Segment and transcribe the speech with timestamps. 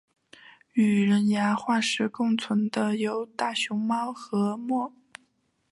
[0.73, 4.93] 与人牙化石共存的有大熊猫和貘。